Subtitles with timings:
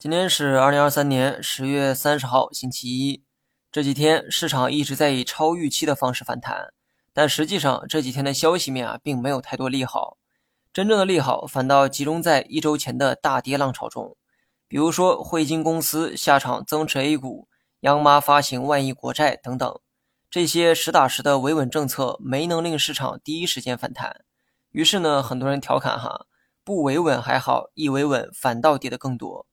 [0.00, 3.22] 今天是二零二三年十月三十号，星期一。
[3.70, 6.72] 这几天市场一直在以超预期的方式反弹，
[7.12, 10.16] 但实际上这几天的消息面啊，并没有太多利好。
[10.72, 14.16] 真正的利好反倒集中在一周前的大跌浪潮中，
[14.66, 17.48] 比如说汇金公司下场增持 A 股，
[17.80, 19.80] 央妈发行万亿国债等等，
[20.30, 24.24] 这些实打实的维稳政策没能令市场第一时间反弹。
[24.70, 26.24] 于是呢，很多人调侃哈，
[26.64, 29.46] 不维稳还好，一维稳反倒跌得更多。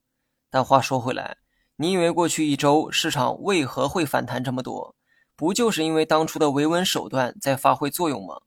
[0.50, 1.38] 但话说回来，
[1.76, 4.96] 你以为过去一周市场为何会反弹这么多？
[5.36, 8.42] 不就是因为当初的维稳手段在发挥作用吗？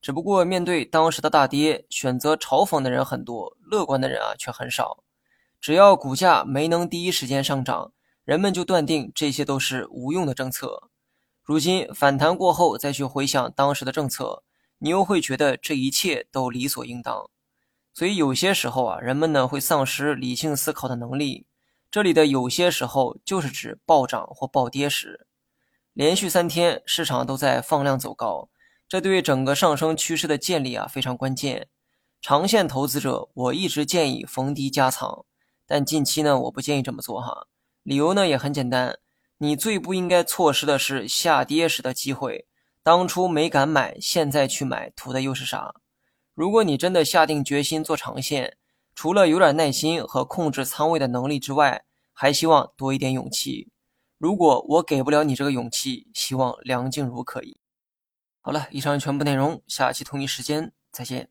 [0.00, 5.04] 只不过面对当时的大跌，选择嘲讽的人很多，乐观的人啊却很少。
[5.60, 7.92] 只要股价没能第一时间上涨，
[8.24, 10.88] 人们就断定这些都是无用的政策。
[11.42, 14.42] 如今反弹过后再去回想当时的政策，
[14.78, 17.28] 你又会觉得这一切都理所应当。
[17.92, 21.46] 所以有些时候啊，人们呢会丧失理性思考的能力。
[21.90, 25.26] 这里的有些时候就是指暴涨或暴跌时，
[25.92, 28.48] 连续三天市场都在放量走高，
[28.88, 31.68] 这对整个上升趋势的建立啊非常关键。
[32.22, 35.24] 长线投资者，我一直建议逢低加仓，
[35.66, 37.48] 但近期呢我不建议这么做哈。
[37.82, 38.98] 理由呢也很简单，
[39.38, 42.46] 你最不应该错失的是下跌时的机会，
[42.82, 45.74] 当初没敢买，现在去买，图的又是啥？
[46.34, 48.56] 如果你真的下定决心做长线，
[48.94, 53.70] 除了有点耐心和控制仓位的能力之外，还希望多一点勇气。
[54.18, 57.60] 如果我给不了你这个勇气，希望梁静茹可以。
[58.40, 61.30] 好了，以上全部内容，下期同一时间再见。